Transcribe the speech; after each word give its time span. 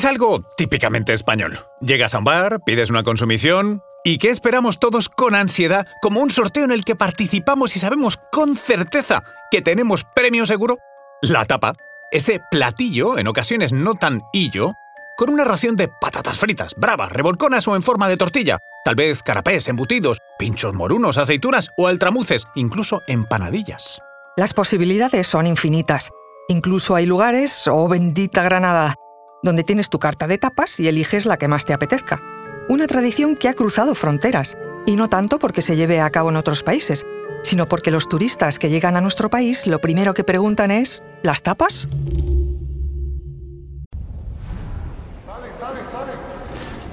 Es 0.00 0.06
algo 0.06 0.40
típicamente 0.56 1.12
español. 1.12 1.60
Llegas 1.82 2.14
a 2.14 2.20
un 2.20 2.24
bar, 2.24 2.60
pides 2.64 2.88
una 2.88 3.02
consumición, 3.02 3.82
¿Y 4.02 4.16
qué 4.16 4.30
esperamos 4.30 4.78
todos 4.78 5.10
con 5.10 5.34
ansiedad 5.34 5.86
como 6.00 6.20
un 6.20 6.30
sorteo 6.30 6.64
en 6.64 6.70
el 6.70 6.86
que 6.86 6.96
participamos 6.96 7.76
y 7.76 7.80
sabemos 7.80 8.18
con 8.32 8.56
certeza 8.56 9.22
que 9.50 9.60
tenemos 9.60 10.04
premio 10.14 10.46
seguro? 10.46 10.78
La 11.20 11.44
tapa, 11.44 11.74
ese 12.10 12.40
platillo, 12.50 13.18
en 13.18 13.26
ocasiones 13.26 13.74
no 13.74 13.92
tan 13.92 14.22
hillo, 14.32 14.72
con 15.18 15.28
una 15.28 15.44
ración 15.44 15.76
de 15.76 15.88
patatas 16.00 16.38
fritas, 16.38 16.72
bravas, 16.78 17.12
revolconas 17.12 17.68
o 17.68 17.76
en 17.76 17.82
forma 17.82 18.08
de 18.08 18.16
tortilla, 18.16 18.58
tal 18.86 18.94
vez 18.94 19.22
carapés, 19.22 19.68
embutidos, 19.68 20.22
pinchos 20.38 20.74
morunos, 20.74 21.18
aceitunas 21.18 21.72
o 21.76 21.88
altramuces, 21.88 22.46
incluso 22.54 23.02
empanadillas. 23.06 24.00
Las 24.34 24.54
posibilidades 24.54 25.26
son 25.26 25.46
infinitas. 25.46 26.10
Incluso 26.48 26.94
hay 26.94 27.04
lugares, 27.04 27.68
oh 27.68 27.86
bendita 27.86 28.42
Granada, 28.42 28.94
donde 29.42 29.64
tienes 29.64 29.88
tu 29.88 29.98
carta 29.98 30.26
de 30.26 30.38
tapas 30.38 30.80
y 30.80 30.88
eliges 30.88 31.26
la 31.26 31.36
que 31.36 31.48
más 31.48 31.64
te 31.64 31.72
apetezca. 31.72 32.20
Una 32.68 32.86
tradición 32.86 33.36
que 33.36 33.48
ha 33.48 33.54
cruzado 33.54 33.94
fronteras, 33.94 34.56
y 34.86 34.96
no 34.96 35.08
tanto 35.08 35.38
porque 35.38 35.62
se 35.62 35.76
lleve 35.76 36.00
a 36.00 36.10
cabo 36.10 36.30
en 36.30 36.36
otros 36.36 36.62
países, 36.62 37.04
sino 37.42 37.66
porque 37.68 37.90
los 37.90 38.08
turistas 38.08 38.58
que 38.58 38.70
llegan 38.70 38.96
a 38.96 39.00
nuestro 39.00 39.30
país 39.30 39.66
lo 39.66 39.80
primero 39.80 40.14
que 40.14 40.24
preguntan 40.24 40.70
es, 40.70 41.02
¿las 41.22 41.42
tapas? 41.42 41.88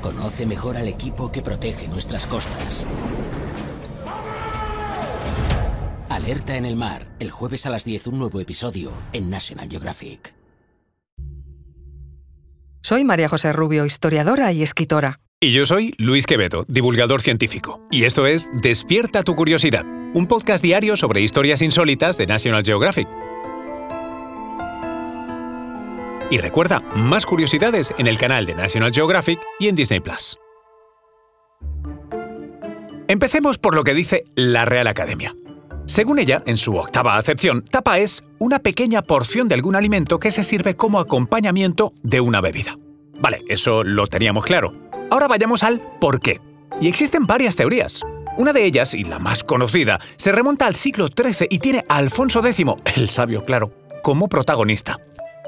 Conoce 0.00 0.46
mejor 0.46 0.76
al 0.76 0.86
equipo 0.86 1.32
que 1.32 1.42
protege 1.42 1.88
nuestras 1.88 2.26
costas. 2.26 2.86
Alerta 6.08 6.56
en 6.56 6.64
el 6.64 6.76
mar, 6.76 7.08
el 7.18 7.30
jueves 7.30 7.66
a 7.66 7.70
las 7.70 7.84
10 7.84 8.06
un 8.06 8.18
nuevo 8.20 8.40
episodio 8.40 8.92
en 9.12 9.30
National 9.30 9.68
Geographic. 9.68 10.35
Soy 12.86 13.02
María 13.02 13.28
José 13.28 13.52
Rubio, 13.52 13.84
historiadora 13.84 14.52
y 14.52 14.62
escritora. 14.62 15.18
Y 15.40 15.50
yo 15.50 15.66
soy 15.66 15.92
Luis 15.98 16.24
Quevedo, 16.24 16.64
divulgador 16.68 17.20
científico. 17.20 17.84
Y 17.90 18.04
esto 18.04 18.28
es 18.28 18.48
Despierta 18.62 19.24
tu 19.24 19.34
curiosidad, 19.34 19.84
un 20.14 20.28
podcast 20.28 20.62
diario 20.62 20.96
sobre 20.96 21.20
historias 21.20 21.62
insólitas 21.62 22.16
de 22.16 22.26
National 22.28 22.62
Geographic. 22.64 23.08
Y 26.30 26.38
recuerda, 26.38 26.78
más 26.94 27.26
curiosidades 27.26 27.92
en 27.98 28.06
el 28.06 28.18
canal 28.18 28.46
de 28.46 28.54
National 28.54 28.92
Geographic 28.92 29.40
y 29.58 29.66
en 29.66 29.74
Disney 29.74 29.98
Plus. 29.98 30.38
Empecemos 33.08 33.58
por 33.58 33.74
lo 33.74 33.82
que 33.82 33.94
dice 33.94 34.22
la 34.36 34.64
Real 34.64 34.86
Academia. 34.86 35.34
Según 35.86 36.18
ella, 36.18 36.42
en 36.46 36.56
su 36.56 36.76
octava 36.76 37.16
acepción, 37.16 37.62
tapa 37.62 38.00
es 38.00 38.24
una 38.40 38.58
pequeña 38.58 39.02
porción 39.02 39.46
de 39.46 39.54
algún 39.54 39.76
alimento 39.76 40.18
que 40.18 40.32
se 40.32 40.42
sirve 40.42 40.74
como 40.74 40.98
acompañamiento 40.98 41.92
de 42.02 42.20
una 42.20 42.40
bebida. 42.40 42.76
Vale, 43.20 43.42
eso 43.48 43.84
lo 43.84 44.08
teníamos 44.08 44.44
claro. 44.44 44.74
Ahora 45.12 45.28
vayamos 45.28 45.62
al 45.62 45.80
por 46.00 46.20
qué. 46.20 46.40
Y 46.80 46.88
existen 46.88 47.26
varias 47.26 47.54
teorías. 47.54 48.02
Una 48.36 48.52
de 48.52 48.64
ellas, 48.64 48.94
y 48.94 49.04
la 49.04 49.20
más 49.20 49.44
conocida, 49.44 50.00
se 50.16 50.32
remonta 50.32 50.66
al 50.66 50.74
siglo 50.74 51.06
XIII 51.06 51.46
y 51.48 51.60
tiene 51.60 51.84
a 51.88 51.96
Alfonso 51.98 52.44
X, 52.44 52.66
el 52.96 53.08
sabio 53.08 53.44
claro, 53.44 53.72
como 54.02 54.28
protagonista. 54.28 54.98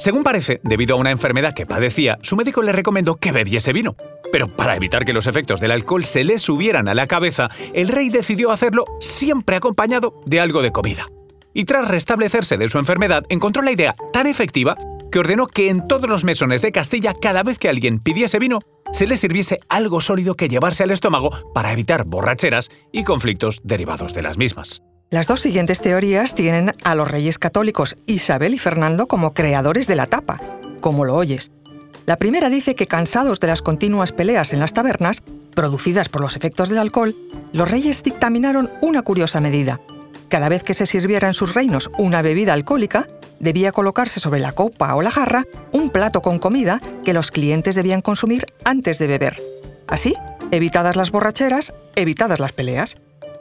Según 0.00 0.24
parece, 0.24 0.62
debido 0.64 0.94
a 0.94 0.98
una 0.98 1.10
enfermedad 1.10 1.52
que 1.52 1.66
padecía, 1.66 2.18
su 2.22 2.34
médico 2.34 2.62
le 2.62 2.72
recomendó 2.72 3.16
que 3.16 3.32
bebiese 3.32 3.74
vino. 3.74 3.96
Pero 4.32 4.48
para 4.48 4.74
evitar 4.74 5.04
que 5.04 5.12
los 5.12 5.26
efectos 5.26 5.60
del 5.60 5.72
alcohol 5.72 6.06
se 6.06 6.24
le 6.24 6.38
subieran 6.38 6.88
a 6.88 6.94
la 6.94 7.06
cabeza, 7.06 7.50
el 7.74 7.88
rey 7.88 8.08
decidió 8.08 8.50
hacerlo 8.50 8.86
siempre 9.00 9.56
acompañado 9.56 10.14
de 10.24 10.40
algo 10.40 10.62
de 10.62 10.72
comida. 10.72 11.06
Y 11.52 11.66
tras 11.66 11.86
restablecerse 11.86 12.56
de 12.56 12.70
su 12.70 12.78
enfermedad, 12.78 13.24
encontró 13.28 13.62
la 13.62 13.72
idea 13.72 13.94
tan 14.10 14.26
efectiva 14.26 14.74
que 15.12 15.18
ordenó 15.18 15.46
que 15.46 15.68
en 15.68 15.86
todos 15.86 16.08
los 16.08 16.24
mesones 16.24 16.62
de 16.62 16.72
Castilla, 16.72 17.12
cada 17.12 17.42
vez 17.42 17.58
que 17.58 17.68
alguien 17.68 17.98
pidiese 17.98 18.38
vino, 18.38 18.60
se 18.92 19.06
le 19.06 19.18
sirviese 19.18 19.60
algo 19.68 20.00
sólido 20.00 20.34
que 20.34 20.48
llevarse 20.48 20.82
al 20.82 20.92
estómago 20.92 21.30
para 21.52 21.74
evitar 21.74 22.06
borracheras 22.06 22.70
y 22.90 23.04
conflictos 23.04 23.60
derivados 23.64 24.14
de 24.14 24.22
las 24.22 24.38
mismas. 24.38 24.80
Las 25.12 25.26
dos 25.26 25.40
siguientes 25.40 25.80
teorías 25.80 26.36
tienen 26.36 26.72
a 26.84 26.94
los 26.94 27.10
reyes 27.10 27.36
católicos 27.36 27.96
Isabel 28.06 28.54
y 28.54 28.58
Fernando 28.58 29.08
como 29.08 29.34
creadores 29.34 29.88
de 29.88 29.96
la 29.96 30.06
tapa, 30.06 30.40
como 30.78 31.04
lo 31.04 31.16
oyes. 31.16 31.50
La 32.06 32.16
primera 32.16 32.48
dice 32.48 32.76
que 32.76 32.86
cansados 32.86 33.40
de 33.40 33.48
las 33.48 33.60
continuas 33.60 34.12
peleas 34.12 34.52
en 34.52 34.60
las 34.60 34.72
tabernas, 34.72 35.24
producidas 35.52 36.08
por 36.08 36.20
los 36.20 36.36
efectos 36.36 36.68
del 36.68 36.78
alcohol, 36.78 37.16
los 37.52 37.68
reyes 37.68 38.04
dictaminaron 38.04 38.70
una 38.82 39.02
curiosa 39.02 39.40
medida. 39.40 39.80
Cada 40.28 40.48
vez 40.48 40.62
que 40.62 40.74
se 40.74 40.86
sirviera 40.86 41.26
en 41.26 41.34
sus 41.34 41.54
reinos 41.54 41.90
una 41.98 42.22
bebida 42.22 42.52
alcohólica, 42.52 43.08
debía 43.40 43.72
colocarse 43.72 44.20
sobre 44.20 44.38
la 44.38 44.52
copa 44.52 44.94
o 44.94 45.02
la 45.02 45.10
jarra 45.10 45.44
un 45.72 45.90
plato 45.90 46.22
con 46.22 46.38
comida 46.38 46.80
que 47.04 47.14
los 47.14 47.32
clientes 47.32 47.74
debían 47.74 48.00
consumir 48.00 48.46
antes 48.64 49.00
de 49.00 49.08
beber. 49.08 49.42
Así, 49.88 50.14
evitadas 50.52 50.94
las 50.94 51.10
borracheras, 51.10 51.74
evitadas 51.96 52.38
las 52.38 52.52
peleas. 52.52 52.96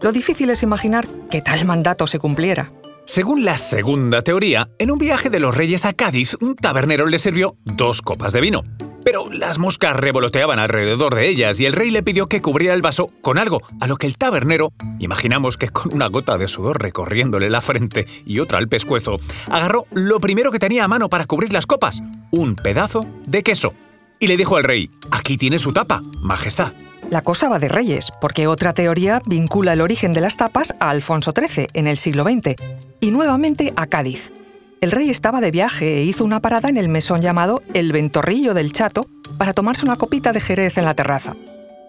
Lo 0.00 0.12
difícil 0.12 0.50
es 0.50 0.62
imaginar 0.62 1.06
que 1.30 1.42
tal 1.42 1.64
mandato 1.64 2.06
se 2.06 2.18
cumpliera. 2.18 2.70
Según 3.06 3.44
la 3.44 3.58
segunda 3.58 4.22
teoría, 4.22 4.70
en 4.78 4.90
un 4.90 4.98
viaje 4.98 5.28
de 5.28 5.38
los 5.38 5.54
reyes 5.54 5.84
a 5.84 5.92
Cádiz, 5.92 6.36
un 6.40 6.56
tabernero 6.56 7.06
le 7.06 7.18
sirvió 7.18 7.56
dos 7.64 8.00
copas 8.00 8.32
de 8.32 8.40
vino. 8.40 8.62
Pero 9.04 9.30
las 9.30 9.58
moscas 9.58 9.94
revoloteaban 9.94 10.58
alrededor 10.58 11.14
de 11.14 11.28
ellas 11.28 11.60
y 11.60 11.66
el 11.66 11.74
rey 11.74 11.90
le 11.90 12.02
pidió 12.02 12.26
que 12.26 12.40
cubriera 12.40 12.72
el 12.72 12.80
vaso 12.80 13.10
con 13.20 13.36
algo, 13.36 13.60
a 13.78 13.86
lo 13.86 13.96
que 13.96 14.06
el 14.06 14.16
tabernero, 14.16 14.72
imaginamos 14.98 15.58
que 15.58 15.68
con 15.68 15.92
una 15.92 16.06
gota 16.06 16.38
de 16.38 16.48
sudor 16.48 16.80
recorriéndole 16.80 17.50
la 17.50 17.60
frente 17.60 18.06
y 18.24 18.38
otra 18.38 18.56
al 18.56 18.68
pescuezo, 18.68 19.20
agarró 19.50 19.84
lo 19.92 20.18
primero 20.20 20.50
que 20.50 20.58
tenía 20.58 20.84
a 20.84 20.88
mano 20.88 21.10
para 21.10 21.26
cubrir 21.26 21.52
las 21.52 21.66
copas, 21.66 22.02
un 22.30 22.56
pedazo 22.56 23.04
de 23.26 23.42
queso. 23.42 23.74
Y 24.18 24.28
le 24.28 24.38
dijo 24.38 24.56
al 24.56 24.64
rey, 24.64 24.90
aquí 25.10 25.36
tiene 25.36 25.58
su 25.58 25.74
tapa, 25.74 26.00
Majestad. 26.22 26.72
La 27.10 27.22
cosa 27.22 27.48
va 27.48 27.58
de 27.58 27.68
reyes, 27.68 28.10
porque 28.20 28.46
otra 28.46 28.72
teoría 28.72 29.20
vincula 29.26 29.72
el 29.72 29.80
origen 29.80 30.12
de 30.12 30.20
las 30.20 30.36
tapas 30.36 30.74
a 30.80 30.90
Alfonso 30.90 31.32
XIII 31.36 31.68
en 31.74 31.86
el 31.86 31.96
siglo 31.96 32.24
XX 32.24 32.56
y 33.00 33.10
nuevamente 33.10 33.72
a 33.76 33.86
Cádiz. 33.86 34.32
El 34.80 34.90
rey 34.90 35.10
estaba 35.10 35.40
de 35.40 35.50
viaje 35.50 35.98
e 35.98 36.02
hizo 36.02 36.24
una 36.24 36.40
parada 36.40 36.68
en 36.68 36.76
el 36.76 36.88
mesón 36.88 37.20
llamado 37.20 37.62
El 37.72 37.92
Ventorrillo 37.92 38.52
del 38.52 38.72
Chato 38.72 39.06
para 39.38 39.52
tomarse 39.52 39.86
una 39.86 39.96
copita 39.96 40.32
de 40.32 40.40
jerez 40.40 40.76
en 40.78 40.84
la 40.84 40.94
terraza. 40.94 41.34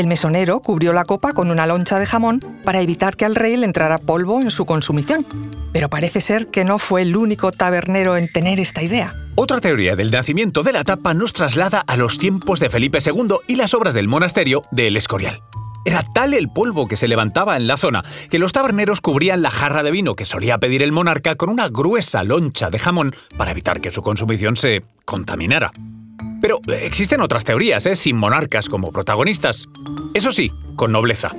El 0.00 0.06
mesonero 0.06 0.60
cubrió 0.60 0.94
la 0.94 1.04
copa 1.04 1.34
con 1.34 1.50
una 1.50 1.66
loncha 1.66 1.98
de 1.98 2.06
jamón 2.06 2.40
para 2.64 2.80
evitar 2.80 3.18
que 3.18 3.26
al 3.26 3.34
rey 3.34 3.58
le 3.58 3.66
entrara 3.66 3.98
polvo 3.98 4.40
en 4.40 4.50
su 4.50 4.64
consumición. 4.64 5.26
Pero 5.74 5.90
parece 5.90 6.22
ser 6.22 6.46
que 6.46 6.64
no 6.64 6.78
fue 6.78 7.02
el 7.02 7.14
único 7.14 7.52
tabernero 7.52 8.16
en 8.16 8.32
tener 8.32 8.60
esta 8.60 8.82
idea. 8.82 9.12
Otra 9.34 9.60
teoría 9.60 9.96
del 9.96 10.10
nacimiento 10.10 10.62
de 10.62 10.72
la 10.72 10.84
tapa 10.84 11.12
nos 11.12 11.34
traslada 11.34 11.84
a 11.86 11.98
los 11.98 12.16
tiempos 12.16 12.60
de 12.60 12.70
Felipe 12.70 12.96
II 13.04 13.40
y 13.46 13.56
las 13.56 13.74
obras 13.74 13.92
del 13.92 14.08
monasterio 14.08 14.62
de 14.70 14.88
El 14.88 14.96
Escorial. 14.96 15.42
Era 15.84 16.02
tal 16.14 16.32
el 16.32 16.48
polvo 16.48 16.86
que 16.86 16.96
se 16.96 17.06
levantaba 17.06 17.58
en 17.58 17.66
la 17.66 17.76
zona 17.76 18.02
que 18.30 18.38
los 18.38 18.52
taberneros 18.52 19.02
cubrían 19.02 19.42
la 19.42 19.50
jarra 19.50 19.82
de 19.82 19.90
vino 19.90 20.14
que 20.14 20.24
solía 20.24 20.56
pedir 20.56 20.82
el 20.82 20.92
monarca 20.92 21.34
con 21.34 21.50
una 21.50 21.68
gruesa 21.68 22.24
loncha 22.24 22.70
de 22.70 22.78
jamón 22.78 23.14
para 23.36 23.50
evitar 23.50 23.82
que 23.82 23.90
su 23.90 24.00
consumición 24.00 24.56
se 24.56 24.82
contaminara. 25.04 25.72
Pero 26.40 26.60
existen 26.68 27.20
otras 27.20 27.44
teorías, 27.44 27.86
¿eh? 27.86 27.96
sin 27.96 28.16
monarcas 28.16 28.68
como 28.68 28.92
protagonistas. 28.92 29.68
Eso 30.14 30.32
sí, 30.32 30.50
con 30.76 30.92
nobleza. 30.92 31.34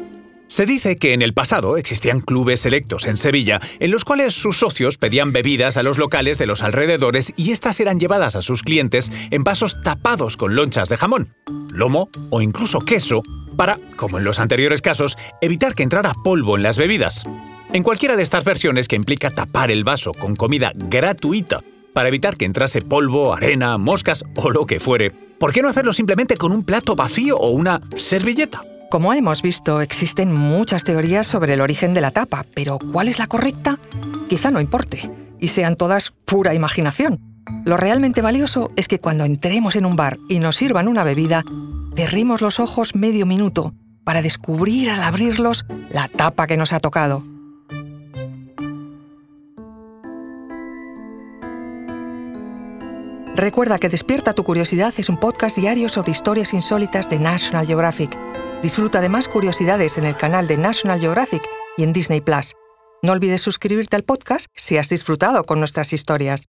Se 0.52 0.66
dice 0.66 0.98
que 0.98 1.14
en 1.14 1.22
el 1.22 1.34
pasado 1.34 1.78
existían 1.78 2.20
clubes 2.20 2.60
selectos 2.60 3.06
en 3.06 3.16
Sevilla 3.16 3.62
en 3.80 3.90
los 3.90 4.04
cuales 4.04 4.34
sus 4.34 4.58
socios 4.58 4.98
pedían 4.98 5.32
bebidas 5.32 5.78
a 5.78 5.84
los 5.84 5.98
locales 5.98 6.38
de 6.38 6.46
los 6.46 6.62
alrededores 6.62 7.32
y 7.38 7.52
estas 7.52 7.80
eran 7.80 8.02
llevadas 8.02 8.36
a 8.36 8.42
sus 8.42 8.62
clientes 8.62 9.14
en 9.32 9.46
vasos 9.46 9.82
tapados 9.82 10.36
con 10.36 10.56
lonchas 10.56 10.90
de 10.90 10.98
jamón, 10.98 11.30
lomo 11.72 12.10
o 12.32 12.42
incluso 12.42 12.82
queso 12.82 13.24
para, 13.56 13.80
como 13.96 14.18
en 14.18 14.26
los 14.26 14.42
anteriores 14.42 14.82
casos, 14.82 15.18
evitar 15.40 15.74
que 15.74 15.84
entrara 15.84 16.14
polvo 16.22 16.58
en 16.58 16.64
las 16.64 16.78
bebidas. 16.78 17.24
En 17.72 17.84
cualquiera 17.84 18.18
de 18.18 18.24
estas 18.24 18.44
versiones 18.44 18.90
que 18.90 18.98
implica 18.98 19.32
tapar 19.32 19.72
el 19.72 19.86
vaso 19.86 20.12
con 20.12 20.36
comida 20.36 20.74
gratuita 20.76 21.62
para 21.94 22.10
evitar 22.10 22.38
que 22.38 22.46
entrase 22.46 22.82
polvo, 22.82 23.34
arena, 23.34 23.78
moscas 23.78 24.24
o 24.36 24.50
lo 24.50 24.66
que 24.66 24.80
fuere, 24.80 25.12
¿por 25.12 25.54
qué 25.54 25.62
no 25.62 25.70
hacerlo 25.70 25.94
simplemente 25.94 26.38
con 26.38 26.52
un 26.52 26.64
plato 26.64 26.96
vacío 26.96 27.38
o 27.38 27.50
una 27.50 27.82
servilleta? 27.96 28.64
Como 28.90 29.14
hemos 29.14 29.42
visto, 29.42 29.80
existen 29.80 30.34
muchas 30.34 30.84
teorías 30.84 31.26
sobre 31.26 31.54
el 31.54 31.62
origen 31.62 31.94
de 31.94 32.02
la 32.02 32.12
tapa, 32.12 32.46
pero 32.54 32.78
¿cuál 32.92 33.08
es 33.08 33.20
la 33.20 33.28
correcta? 33.28 33.80
Quizá 34.28 34.52
no 34.52 34.60
importe, 34.60 35.10
y 35.40 35.48
sean 35.48 35.76
todas 35.76 36.12
pura 36.26 36.54
imaginación. 36.54 37.20
Lo 37.66 37.78
realmente 37.78 38.22
valioso 38.22 38.70
es 38.76 38.88
que 38.88 39.00
cuando 39.00 39.24
entremos 39.24 39.76
en 39.76 39.86
un 39.86 39.96
bar 39.96 40.18
y 40.30 40.40
nos 40.40 40.58
sirvan 40.58 40.88
una 40.88 41.04
bebida, 41.04 41.44
cerremos 41.96 42.42
los 42.42 42.60
ojos 42.60 42.96
medio 42.96 43.26
minuto 43.26 43.74
para 44.04 44.22
descubrir 44.22 44.90
al 44.90 45.04
abrirlos 45.04 45.66
la 45.90 46.08
tapa 46.08 46.48
que 46.48 46.58
nos 46.58 46.74
ha 46.74 46.80
tocado. 46.80 47.24
Recuerda 53.36 53.80
que 53.80 53.90
Despierta 53.90 54.34
tu 54.34 54.44
Curiosidad 54.44 54.94
es 54.98 55.10
un 55.10 55.20
podcast 55.20 55.58
diario 55.58 55.90
sobre 55.90 56.12
historias 56.12 56.54
insólitas 56.54 57.10
de 57.10 57.20
National 57.20 57.66
Geographic 57.66 58.18
Disfruta 58.62 59.02
de 59.02 59.10
más 59.10 59.28
curiosidades 59.28 59.98
en 59.98 60.06
el 60.06 60.16
canal 60.16 60.46
de 60.46 60.56
National 60.56 61.00
Geographic 61.00 61.42
y 61.78 61.84
en 61.84 61.94
Disney 61.94 62.22
Plus. 62.22 62.54
No 63.02 63.12
olvides 63.12 63.42
suscribirte 63.42 63.96
al 63.96 64.04
podcast 64.04 64.46
si 64.56 64.78
has 64.78 64.90
disfrutado 64.90 65.44
con 65.46 65.58
nuestras 65.58 65.94
historias. 65.94 66.51